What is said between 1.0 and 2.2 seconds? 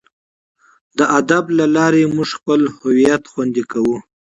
ادب له لارې